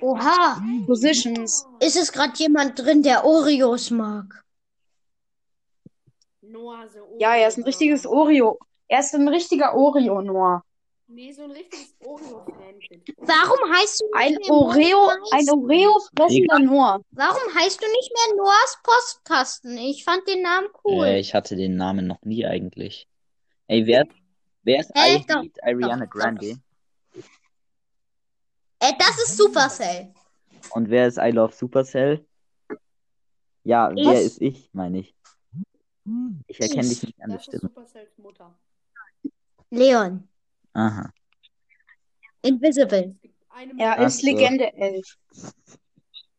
[0.00, 0.62] Oha!
[0.86, 1.66] Positions.
[1.80, 4.44] Ist es gerade jemand drin, der Oreos mag?
[6.42, 7.18] Noah the Oreo.
[7.18, 8.58] Ja, er ist ein richtiges Oreo.
[8.88, 10.62] Er ist ein richtiger Oreo, Noah.
[11.06, 13.14] Nee, so ein richtiges Oreo-Fan-Kit.
[13.18, 17.00] Warum heißt du Ein nicht mehr Oreo, Noahs- ein Oreo fressender Noah.
[17.10, 19.76] Warum heißt du nicht mehr Noahs Postkasten?
[19.76, 21.06] Ich fand den Namen cool.
[21.06, 23.06] Äh, ich hatte den Namen noch nie eigentlich.
[23.66, 24.04] Ey, wer,
[24.62, 26.58] wer ist Äh, I doch, Hate Ariana doch, Grande?
[28.80, 30.12] äh, das ist Supercell.
[30.70, 32.26] Und wer ist I Love Supercell?
[33.62, 34.06] Ja, Ich.
[34.06, 35.14] wer ist ich, meine ich.
[36.46, 37.00] Ich erkenne Ich.
[37.00, 37.60] dich nicht an der Stimme.
[37.60, 38.58] Supercells Mutter.
[39.70, 40.28] Leon.
[40.74, 41.10] Aha.
[42.42, 43.14] Invisible.
[43.56, 44.06] Er Mutter.
[44.06, 44.26] ist Ach so.
[44.26, 45.16] Legende 11.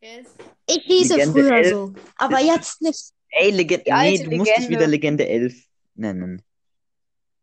[0.01, 0.35] Er ist
[0.67, 1.69] Ich hieße Legende früher elf.
[1.69, 1.93] so.
[2.17, 3.11] Aber jetzt nicht.
[3.29, 3.83] Ey, Legende.
[3.85, 4.69] Die Nee, alte du musst dich Legende.
[4.77, 6.41] wieder Legende 11 nennen.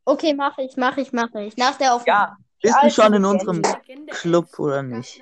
[0.05, 1.57] Okay, mache ich, mache ich, mache ich.
[1.57, 2.37] Nach der Aufnahme.
[2.37, 3.29] Ja, bist du alte schon in Legende.
[3.51, 5.21] unserem Legende Club oder nicht?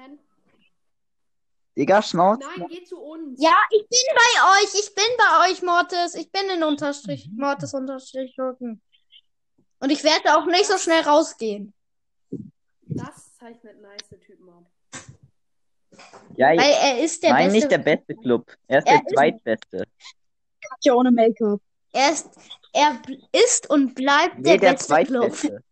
[1.78, 2.40] Digga, Schnauze.
[2.56, 3.40] Nein, geh zu uns.
[3.40, 4.74] Ja, ich bin bei euch.
[4.74, 6.14] Ich bin bei euch, Mortis.
[6.14, 7.28] Ich bin in Unterstrich.
[7.36, 8.82] Mortis Unterstrich Rücken.
[9.80, 11.72] Und ich werde auch nicht so schnell rausgehen.
[12.86, 14.70] Das zeichnet nice Typen ab.
[16.36, 17.56] Ja, Weil er ist der nein, beste.
[17.58, 18.50] nicht der beste Club.
[18.68, 19.84] Er ist Er der ist- zweitbeste.
[20.68, 21.60] Katja ohne Make-up.
[21.92, 22.28] Er ist,
[22.72, 23.00] er
[23.32, 25.32] ist und bleibt der Nee, der beste Club.
[25.34, 25.64] zweitbeste.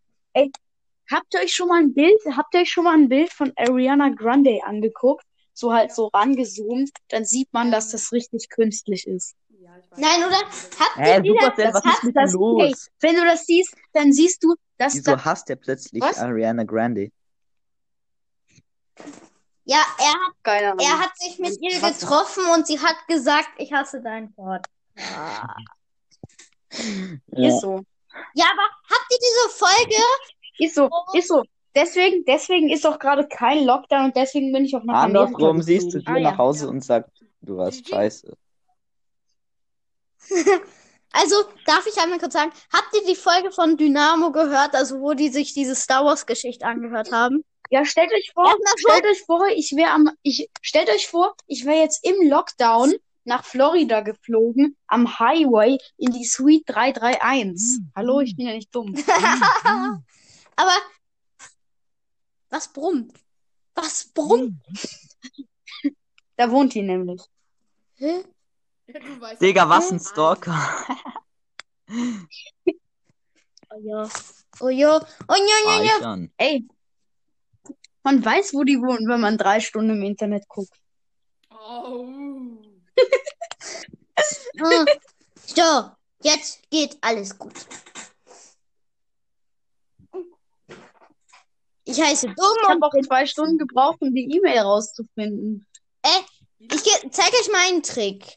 [1.10, 3.52] Habt ihr euch schon mal ein Bild, habt ihr euch schon mal ein Bild von
[3.56, 5.24] Ariana Grande angeguckt?
[5.54, 9.34] So halt so rangezoomt, dann sieht man, dass das richtig künstlich ist.
[9.96, 10.36] Nein, oder?
[10.38, 12.62] Habt Hä, ihr wieder Supercell, was ist mit das, los?
[12.62, 16.18] ey, wenn du das siehst, dann siehst du, dass Wieso da, hasst er plötzlich Was?
[16.18, 17.10] Ariana Grande?
[19.64, 20.86] Ja, er hat, keine Ahnung.
[20.86, 24.66] er hat sich mit ihr getroffen und sie hat gesagt, ich hasse dein Wort.
[24.96, 25.54] Ja.
[26.70, 27.82] Ist so.
[28.34, 30.02] ja, aber habt ihr diese Folge?
[30.58, 31.42] Ist so, ist so.
[31.74, 35.62] Deswegen, deswegen ist auch gerade kein Lockdown und deswegen bin ich auch nach Amerika Andersrum
[35.62, 36.70] siehst du dir Ah, nach Hause Ja.
[36.70, 37.12] und sagst,
[37.42, 38.34] du warst scheiße.
[41.10, 45.14] Also, darf ich einmal kurz sagen, habt ihr die Folge von Dynamo gehört, also wo
[45.14, 47.44] die sich diese Star Wars Geschichte angehört haben?
[47.70, 51.64] Ja, stellt euch vor, stellt euch vor, ich wäre am, ich, stellt euch vor, ich
[51.64, 57.80] wäre jetzt im Lockdown nach Florida geflogen, am Highway in die Suite 331.
[57.94, 58.94] Hallo, ich bin ja nicht dumm.
[60.56, 60.76] Aber
[62.48, 63.12] was brummt?
[63.74, 64.54] Was brummt?
[66.36, 67.22] Da wohnt die nämlich.
[67.96, 68.24] Hä?
[68.88, 70.56] Du weißt Digga, was ein Stalker.
[73.70, 74.08] Oh ja.
[74.60, 75.06] Oh ja.
[75.28, 76.18] Oh ja, ja, ja.
[76.38, 76.66] Ey,
[78.02, 80.74] man weiß, wo die wohnen, wenn man drei Stunden im Internet guckt.
[81.50, 82.06] Oh.
[85.46, 85.90] So,
[86.22, 87.54] jetzt geht alles gut.
[91.84, 95.66] Ich heiße dumm Ich und habe auch zwei Stunden gebraucht, um die E-Mail rauszufinden.
[96.58, 98.36] ich ge- zeig euch mal einen Trick.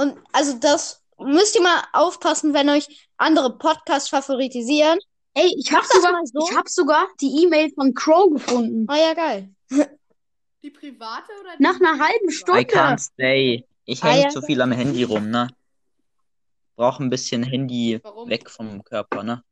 [0.00, 4.98] Und also das müsst ihr mal aufpassen, wenn euch andere Podcasts favoritisieren.
[5.34, 6.48] Ey, ich habe das sogar, mal so.
[6.50, 8.86] ich hab sogar die E-Mail von Crow gefunden.
[8.90, 9.50] Oh ja, geil.
[10.62, 12.62] Die private oder die Nach einer halben I Stunde.
[12.62, 13.66] can't stay.
[13.84, 14.28] Ich Ah, häng ja.
[14.30, 15.48] zu viel am Handy rum, ne?
[16.76, 18.28] Brauch ein bisschen Handy Warum?
[18.30, 19.44] weg vom Körper, ne?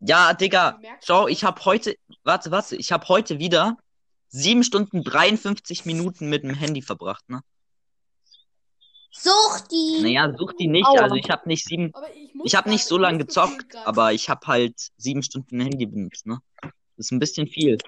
[0.00, 3.76] Ja, Digga, schau, ich hab heute, warte, warte, ich hab heute wieder
[4.28, 7.42] 7 Stunden 53 Minuten mit dem Handy verbracht, ne?
[9.16, 10.00] Such die.
[10.02, 10.86] Naja, such die nicht.
[10.86, 11.02] Aua.
[11.02, 11.94] Also ich habe nicht sieben.
[11.94, 15.86] Aber ich Ich habe nicht so lange gezockt, aber ich habe halt sieben Stunden Handy
[15.86, 16.40] benutzt, ne?
[16.60, 17.78] Das ist ein bisschen viel.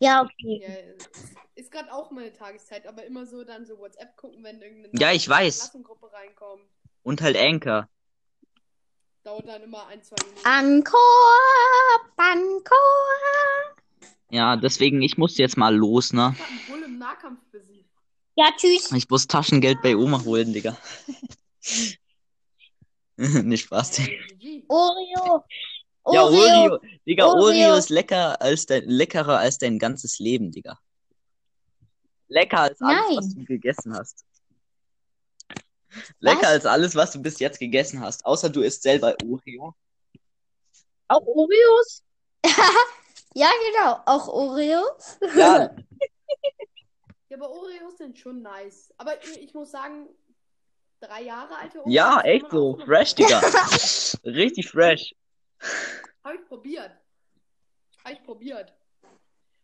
[0.00, 0.62] Ja, okay.
[0.62, 0.74] Ja,
[1.54, 5.12] ist gerade auch meine Tageszeit, aber immer so dann so WhatsApp gucken, wenn irgendeine Ja,
[5.12, 5.60] ich weiß.
[5.60, 6.64] Klassengruppe reinkommt.
[7.02, 7.88] Und halt Anchor.
[9.22, 10.46] Dauert dann immer ein, zwei Minuten.
[10.46, 10.98] Ankor,
[12.16, 12.76] Ankor.
[14.30, 16.34] Ja, deswegen, ich muss jetzt mal los, ne?
[16.34, 17.73] Ich hab einen Bull im Nahkampf besiegt.
[18.36, 18.90] Ja, tschüss.
[18.92, 20.76] Ich muss Taschengeld bei Oma holen, Digga.
[23.16, 24.12] Nicht Spaß, Digga.
[24.38, 24.64] GG.
[24.68, 25.44] Oreo.
[26.12, 26.72] Ja, Oreo.
[26.72, 26.80] Oreo.
[27.06, 27.44] Digga, Oreo.
[27.44, 30.78] Oreo ist lecker als dein, leckerer als dein ganzes Leben, Digga.
[32.28, 33.16] Lecker als alles, Nein.
[33.16, 34.24] was du gegessen hast.
[36.18, 36.48] Lecker Was?
[36.48, 38.26] als alles, was du bis jetzt gegessen hast.
[38.26, 39.74] Außer du isst selber Oreo.
[41.08, 42.02] Auch Oreos?
[43.36, 44.00] Ja, genau.
[44.06, 45.18] Auch Oreos.
[45.36, 45.74] Ja,
[47.34, 48.92] Ja, aber Oreos sind schon nice.
[48.96, 50.08] Aber ich, ich muss sagen,
[51.00, 51.92] drei Jahre alte Oreos.
[51.94, 52.76] ja, echt so.
[52.84, 53.40] Fresh, Digga.
[54.24, 55.14] Richtig fresh.
[56.22, 56.92] Hab ich probiert.
[58.04, 58.72] Hab ich probiert.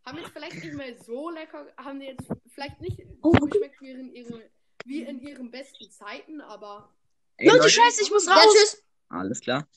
[0.05, 3.33] Haben jetzt vielleicht nicht mehr so lecker, haben die jetzt vielleicht nicht Oh.
[3.39, 4.43] so geschmeckt wie in, ihren,
[4.87, 6.89] wie in ihren besten Zeiten, aber
[7.37, 8.47] Ey, Leute, Leute, scheiße, ich muss raus.
[8.53, 8.83] tschüss.
[9.11, 9.69] Alles klar.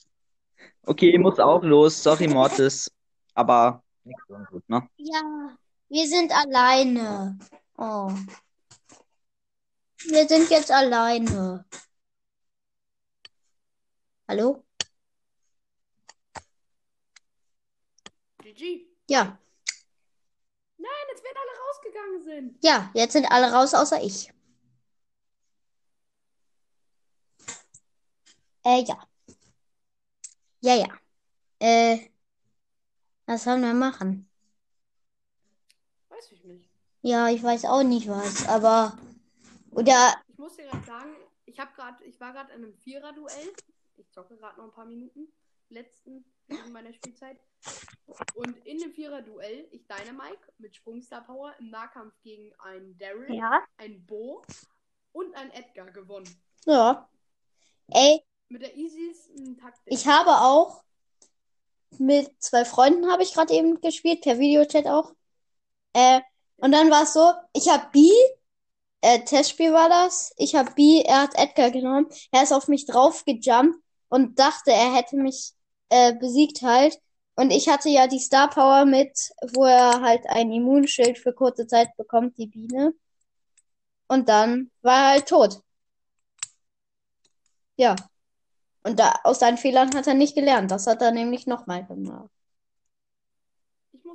[0.86, 2.01] Okay, ich muss auch los.
[2.01, 2.89] Sorry, Mortis.
[3.34, 4.88] Aber nichts ungut, ne?
[4.97, 5.58] Ja,
[5.89, 7.38] wir sind alleine.
[7.77, 8.12] Oh.
[10.05, 11.65] Wir sind jetzt alleine.
[14.27, 14.63] Hallo?
[18.43, 18.88] GG.
[19.09, 19.38] Ja,
[20.77, 22.63] Nein, jetzt werden alle rausgegangen sind.
[22.63, 24.31] ja, jetzt sind alle raus, außer ich.
[28.65, 29.07] Äh, ja.
[30.62, 30.88] Ja, ja.
[31.59, 32.09] Äh,
[33.25, 34.29] was sollen wir machen?
[37.06, 38.98] Ja, ich weiß auch nicht was, aber.
[39.72, 40.16] Oder.
[40.30, 43.54] Ich muss dir gerade sagen, ich habe gerade, ich war gerade in einem Vierer-Duell.
[43.98, 45.28] Ich zocke gerade noch ein paar Minuten.
[45.68, 47.38] Letzten in meiner Spielzeit.
[48.36, 53.63] Und in dem Vierer-Duell, ich Dynamike mit Sprungstar Power im Nahkampf gegen einen Daryl, Ja.
[53.78, 54.42] einen Bo
[55.12, 56.30] und einen Edgar gewonnen.
[56.66, 57.10] Ja.
[57.89, 59.94] Ey, Mit der easiesten Taktik.
[59.94, 60.84] Ich habe auch
[62.00, 65.13] mit zwei Freunden habe ich gerade eben gespielt, per Videochat auch.
[65.94, 66.22] Äh,
[66.58, 68.10] und dann war es so, ich habe B,
[69.02, 70.34] äh, Testspiel war das.
[70.38, 72.08] Ich habe B, er hat Edgar genommen.
[72.32, 73.78] Er ist auf mich drauf gejumpt
[74.10, 75.54] und dachte, er hätte mich
[75.89, 77.00] äh, besiegt halt.
[77.36, 79.12] Und ich hatte ja die Star Power mit,
[79.54, 82.94] wo er halt ein Immunschild für kurze Zeit bekommt, die Biene.
[84.08, 85.62] Und dann war er halt tot.
[87.78, 87.96] Ja.
[88.84, 90.72] Und da, aus seinen Fehlern hat er nicht gelernt.
[90.72, 92.30] Das hat er nämlich nochmal gemacht.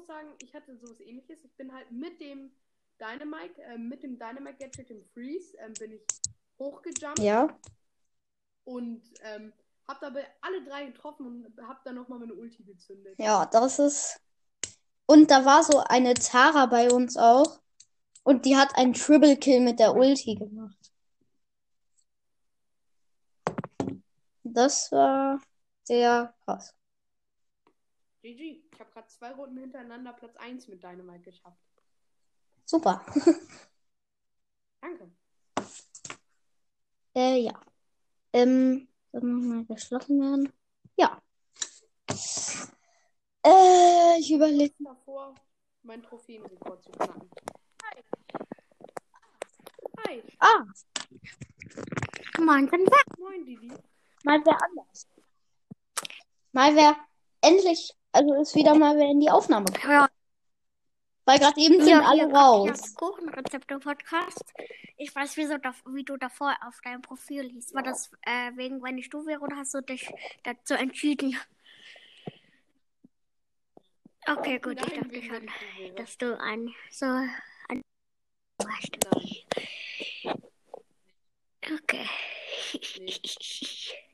[0.08, 1.44] Sagen, ich hatte sowas ähnliches.
[1.44, 2.50] Ich bin halt mit dem
[2.98, 6.00] Dynamite, äh, mit dem Dynamite Gadget im Freeze, ähm, bin ich
[6.58, 7.46] hochgejumpt Ja.
[8.64, 9.52] und ähm,
[9.86, 13.18] hab dabei alle drei getroffen und hab dann nochmal meine Ulti gezündet.
[13.18, 14.18] Ja, das ist.
[15.04, 17.60] Und da war so eine Tara bei uns auch.
[18.22, 20.90] Und die hat einen Triple Kill mit der Ulti gemacht.
[24.42, 25.38] Das war
[25.84, 26.74] sehr krass.
[28.22, 28.67] GG.
[28.78, 31.58] Ich habe gerade zwei Runden hintereinander Platz 1 mit Dynamite geschafft.
[32.64, 33.04] Super.
[34.80, 35.10] Danke.
[37.12, 37.60] Äh, ja.
[38.32, 40.52] Ähm, soll nochmal geschlossen werden?
[40.96, 41.20] Ja.
[43.44, 44.72] Äh, ich überlege.
[44.78, 45.34] Davor,
[45.82, 47.28] meinen Trophäenrekord zu knacken.
[47.82, 48.04] Hi.
[50.06, 50.22] Hi.
[50.38, 50.64] Ah,
[52.38, 52.86] Moin, bin
[53.18, 53.72] Moin, Didi.
[54.22, 55.08] mal wer anders.
[56.52, 56.96] Mal wer
[57.40, 59.66] endlich, also ist wieder mal in die Aufnahme.
[59.86, 60.08] Ja,
[61.24, 62.68] Weil gerade eben sind ja, alle raus.
[62.68, 64.52] Ja, Kuchenrezepte-Podcast.
[64.96, 67.74] Ich weiß, da, wie du davor auf deinem Profil liest.
[67.74, 70.10] War das äh, wegen wenn ich du wäre oder hast du dich
[70.42, 71.36] dazu entschieden?
[74.26, 75.50] Okay, gut, ich dachte schon,
[75.96, 77.82] dass du ein so ein.
[81.64, 82.06] Okay.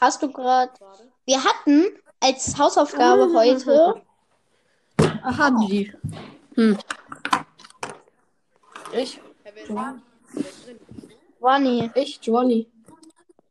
[0.00, 0.72] Hast du gerade.
[1.26, 1.86] Wir hatten
[2.20, 4.02] als Hausaufgabe heute.
[5.22, 5.92] Aha, Didi.
[6.54, 6.78] Hm.
[8.92, 9.20] Ich?
[9.66, 10.02] Drin?
[11.38, 11.90] Giovanni.
[11.94, 12.70] Ich, Giovanni.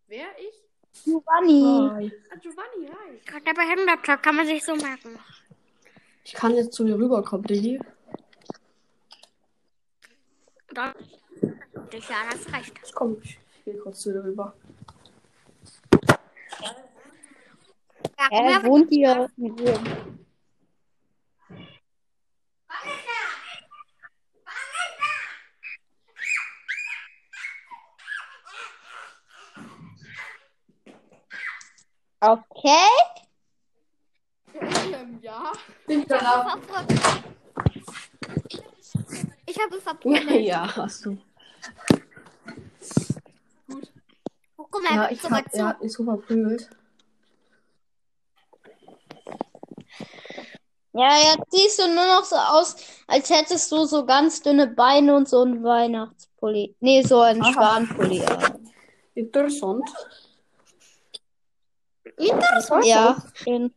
[0.07, 0.27] Wer?
[0.39, 1.03] Ich?
[1.03, 1.89] Giovanni.
[1.93, 2.11] Hi.
[2.31, 3.21] Ah, Giovanni, hi.
[3.25, 5.17] Gerade der Behinderte, kann man sich so merken.
[6.23, 7.79] Ich kann jetzt zu dir rüberkommen, Didi.
[10.73, 10.93] Dann,
[11.93, 12.73] ja, das reicht.
[12.85, 14.53] Ich komm, ich gehe kurz zu dir rüber.
[18.19, 19.29] Ja, Er her, wohnt hier.
[19.35, 19.79] mit mir.
[32.19, 32.87] Okay.
[34.53, 35.51] Ähm, ja.
[35.87, 36.57] Bin danach.
[39.45, 40.29] Ich habe ihn verprügelt.
[40.45, 41.17] Ja, hast du.
[44.95, 45.57] Mal, Ja, ich sogar hab, zu.
[45.57, 46.69] er hat mich so verprügelt.
[50.93, 52.75] Ja, jetzt siehst du nur noch so aus,
[53.07, 56.75] als hättest du so ganz dünne Beine und so ein Weihnachtspulli.
[56.81, 57.41] Nee, so ein.
[57.43, 58.23] Schwanpulli.
[58.25, 58.69] an.
[59.15, 59.89] Interessant.
[62.83, 63.73] Ja, den,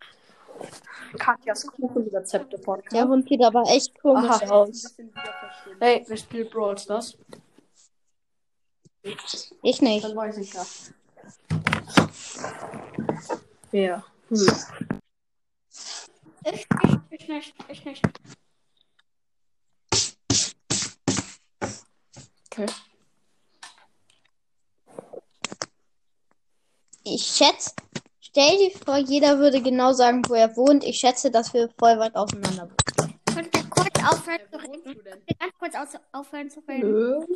[1.18, 2.92] Katjas Kuchenrezepte-Podcast.
[2.92, 4.50] der Hund sieht aber echt komisch Aha.
[4.50, 4.96] aus.
[5.80, 7.16] Hey, wer spielt Brawl Stars?
[9.62, 10.04] Ich nicht.
[10.04, 10.64] Dann weiß ich ja.
[13.70, 14.04] Wer?
[14.28, 14.46] Hm.
[16.44, 18.02] Ich, ich, ich nicht, ich nicht.
[22.50, 22.66] Okay.
[27.02, 27.72] Ich schätze,
[28.20, 30.84] stell dir vor, jeder würde genau sagen, wo er wohnt.
[30.84, 33.20] Ich schätze, dass wir voll weit auseinander wohnen.
[33.34, 35.24] Könnt ihr kurz aufhören zu reden?
[35.38, 36.90] ganz kurz aus, aufhören zu reden?
[36.90, 37.26] Nö.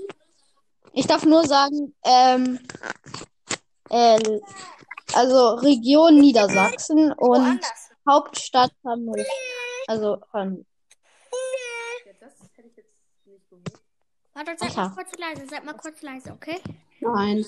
[0.92, 2.60] Ich darf nur sagen, ähm,
[3.90, 4.40] äh,
[5.14, 7.60] also Region Niedersachsen und.
[8.08, 9.22] Hauptstadt Hannover.
[9.86, 10.64] Also Hannover.
[12.06, 13.82] Ja, das hätte ich jetzt nicht gewusst.
[14.32, 16.58] Warte, seid mal kurz leise, seid mal kurz leise, okay?
[17.00, 17.44] Nein.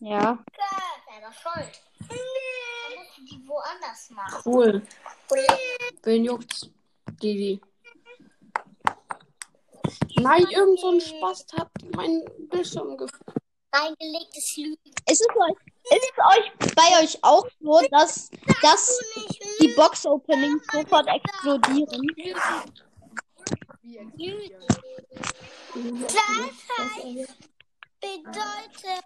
[0.00, 0.42] Ja.
[1.12, 1.82] Selber schuld.
[2.08, 2.18] Dann
[2.96, 4.42] musst du die woanders machen.
[4.46, 4.82] Cool.
[6.02, 6.70] Wen juckt's?
[7.22, 7.60] Didi.
[10.16, 13.36] Nein, irgend so ein Spast hat mein Bildschirm gefüllt.
[13.72, 14.94] Reingelegtes Lügen.
[15.10, 15.56] Ist es euch,
[15.90, 18.30] ist es euch bei euch auch so, dass,
[18.62, 18.98] dass
[19.60, 22.08] die Box-Openings sofort explodieren?
[22.16, 22.88] Explodieren.
[28.00, 29.04] Bedeutet.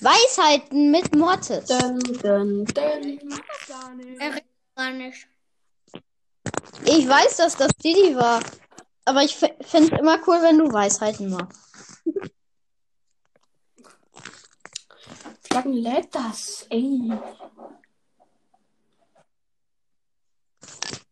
[0.00, 1.66] Weisheiten mit Mortis.
[1.66, 3.20] Dun, dun, dun.
[6.84, 8.40] Ich weiß, dass das Didi war.
[9.04, 11.58] Aber ich finde es immer cool, wenn du Weisheiten machst.
[15.44, 16.66] Wie lange lädt das?
[16.70, 17.12] Ey.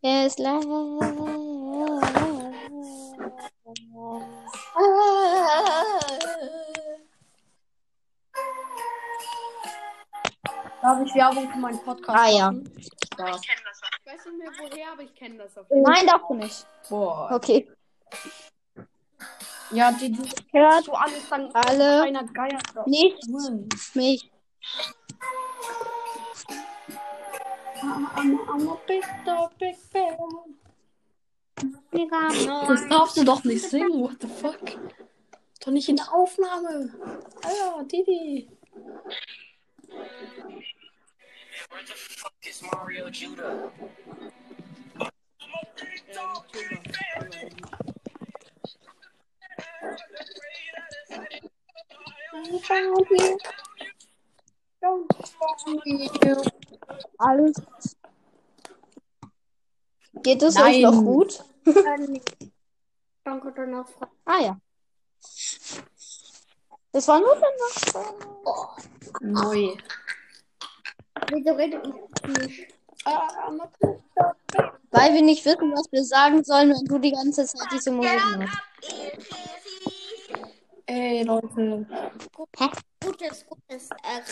[0.02, 0.64] Es live.
[10.82, 12.50] Darf ich Werbung für meinen Podcast Ah, ja.
[12.50, 12.72] machen?
[13.18, 13.26] Ja.
[13.28, 16.66] Ich weiß nicht mehr woher, aber ich kenne das auf jeden Nein, darfst du nicht.
[16.88, 17.30] Boah.
[17.32, 17.68] Okay.
[19.72, 21.50] Ja, die, die Hört so anfangen.
[21.54, 23.68] alle Keiner Geier nicht Mann.
[23.94, 24.30] mich.
[27.82, 30.18] I'm, I'm a big dog, big bear.
[32.68, 34.02] Das darfst du doch nicht singen.
[34.02, 34.60] What the fuck?
[35.60, 36.92] Doch nicht in der Aufnahme.
[37.42, 38.48] Alter, Didi.
[57.18, 57.54] Alles.
[60.22, 61.44] Geht es euch noch gut?
[63.24, 64.12] Danke, dann noch Frage.
[64.24, 64.60] Ah ja.
[66.92, 67.46] Das war nur für
[69.20, 69.76] Neu.
[71.30, 72.74] Wieso redet ihr nicht?
[73.04, 73.28] Ah.
[74.90, 78.20] Weil wir nicht wissen, was wir sagen sollen, wenn du die ganze Zeit diese Musik
[78.38, 78.58] machst.
[80.92, 81.86] Ey, Leute.
[83.00, 83.90] Gutes, gutes.
[84.02, 84.22] Äh,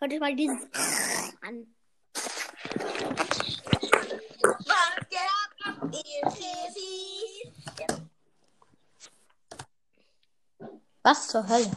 [0.00, 0.66] hört euch mal dieses
[1.42, 1.66] an.
[11.02, 11.70] Was zur Hölle?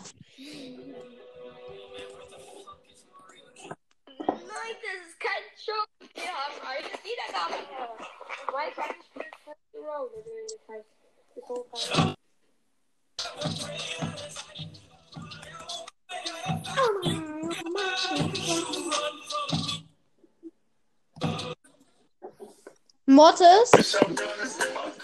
[23.22, 23.72] Mortis?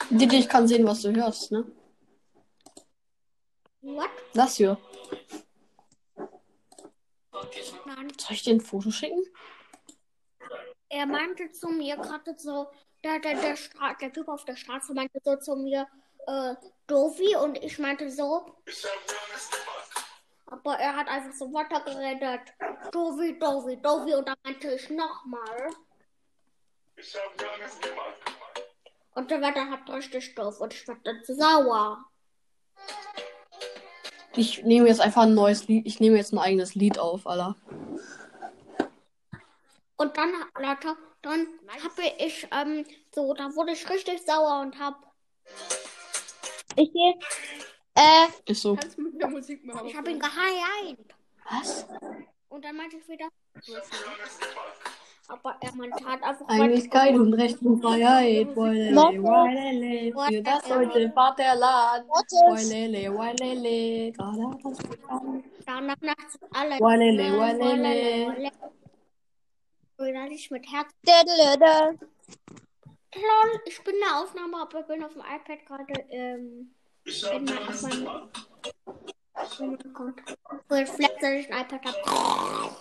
[0.09, 1.63] Didi, ich kann sehen, was du hörst, ne?
[3.81, 4.09] What?
[4.33, 4.75] Das hier.
[7.85, 8.07] Nein.
[8.17, 9.23] Soll ich dir ein Foto schicken?
[10.89, 12.71] Er meinte zu mir gerade so,
[13.03, 15.85] der, der, der, Stra der Typ auf der Straße meinte so zu mir,
[16.25, 16.55] äh,
[16.87, 18.55] Dovi, und ich meinte so,
[20.47, 22.41] Aber er hat einfach so weitergeredet.
[22.91, 24.15] Dovi, Dovi, Dovi.
[24.15, 25.69] Und dann meinte ich nochmal.
[29.15, 32.05] Und der Wetter hat richtig doof und ich werde dann sauer.
[34.35, 35.87] Ich nehme jetzt einfach ein neues Lied.
[35.87, 37.55] Ich nehme jetzt ein eigenes Lied auf, Alter.
[39.95, 41.47] Und dann, Leute, dann
[41.83, 45.11] habe ich, ähm, so, da wurde ich richtig sauer und hab.
[46.75, 47.15] Ich gehe.
[47.95, 48.75] Äh, Ist so.
[48.75, 51.15] Kannst mit der Musik Ich habe ihn geheilt.
[51.49, 51.87] Was?
[52.49, 53.27] Und dann meinte ich wieder.
[55.29, 56.47] Aber er meinte halt einfach.
[56.47, 58.55] Eigentlich weiter- geil und Freiheit.
[58.55, 62.07] Wailele, wailele, für das deutsche Vaterland.
[62.09, 64.77] Wailele, wailele, gerade das.
[65.65, 66.79] Danach nachts alle.
[66.79, 68.51] Wailele.
[69.99, 70.91] Wieder nicht mit Herz.
[73.15, 75.93] Lol, ich bin in der Aufnahme, aber ich bin auf dem iPad gerade.
[76.09, 76.73] Ähm,
[77.03, 78.07] bin auf meinem.
[78.85, 78.93] Oh
[79.59, 80.21] mein Gott.
[80.69, 82.75] Reflex, dass ich ein iPad habe.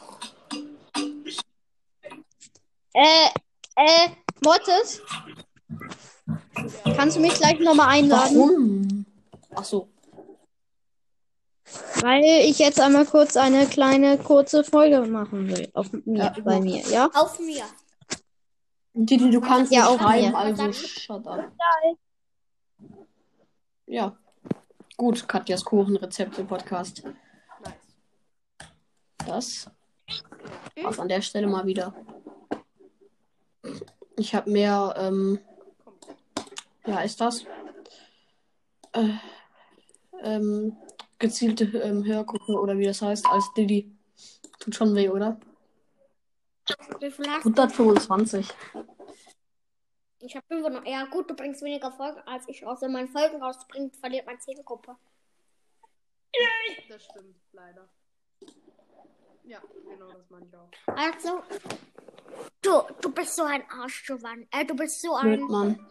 [2.96, 3.28] Äh,
[3.76, 4.08] äh,
[4.42, 5.02] Mortis?
[6.96, 8.36] Kannst du mich gleich nochmal einladen?
[8.38, 9.06] Warum?
[9.54, 9.88] Ach so.
[12.00, 15.68] Weil ich jetzt einmal kurz eine kleine, kurze Folge machen will.
[15.74, 17.10] Auf mir, Ja, bei mir, ja?
[17.12, 17.64] Auf mir.
[18.94, 20.36] Didi, du kannst Ja, auch schreiben, mir.
[20.38, 21.52] also shut up.
[23.86, 24.16] Ja.
[24.96, 27.02] Gut, Katjas Kuchenrezepte-Podcast.
[27.62, 27.74] Nice.
[29.26, 29.70] Das
[30.82, 31.92] war's an der Stelle mal wieder.
[34.16, 35.38] Ich habe mehr, ähm,
[36.86, 37.44] ja, ist das?
[38.92, 39.10] Äh,
[40.22, 40.76] ähm,
[41.18, 43.94] gezielte ähm, Hörgruppe oder wie das heißt, als Didi.
[44.58, 45.38] Tut schon weh, oder?
[47.00, 47.50] Wie viel hast du?
[47.50, 48.48] 125.
[50.20, 50.86] Ich habe 500.
[50.86, 52.80] Ja, gut, du bringst weniger Folgen als ich raus.
[52.80, 54.96] Wenn man Folgen rausbringt, verliert man Zielgruppe.
[56.88, 57.88] Das stimmt, leider.
[59.46, 60.68] Ja, genau das meine ich auch.
[60.96, 61.42] Also,
[62.62, 64.48] du, du bist so ein Arsch, Giovanni.
[64.50, 65.36] Äh, du bist so ein.
[65.36, 65.86] Blöd, Mann.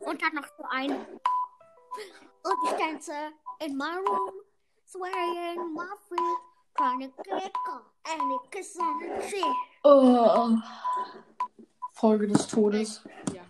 [0.00, 0.90] Und dann noch so ein.
[0.90, 3.12] Und ich tanze
[3.64, 4.30] in my room,
[4.86, 6.38] swaying my feet,
[6.76, 9.44] trying to get caught, and it kiss on the cheek.
[9.82, 10.58] Oh.
[11.94, 13.02] Folge des Todes.
[13.32, 13.42] Ja.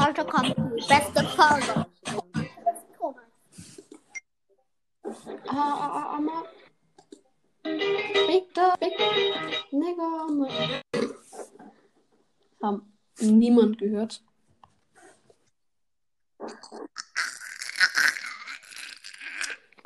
[0.00, 1.86] Heute kommt die beste Folge.
[5.02, 6.44] Ah, ah, ah.
[7.62, 8.92] Big da, big
[9.72, 10.26] nigga.
[10.28, 10.48] ma.
[12.62, 14.22] Haben niemand gehört.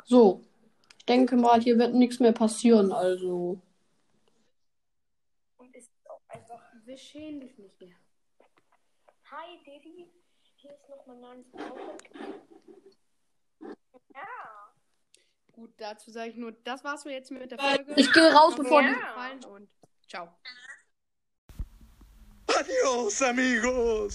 [0.05, 0.41] So.
[0.99, 3.61] Ich denke mal, hier wird nichts mehr passieren, also.
[5.57, 6.61] Und ist auch einfach.
[6.83, 7.95] Wir schämen dich nicht mehr.
[9.29, 10.11] Hi, Didi.
[10.55, 11.47] Hier ist nochmal Nans
[14.13, 14.54] Ja.
[15.55, 17.93] Gut, dazu sage ich nur, das war's mir jetzt mit der Folge.
[17.95, 18.87] Ich gehe raus, bevor es
[19.39, 19.69] die- und
[20.05, 20.27] ciao.
[22.47, 24.13] Adios, amigos.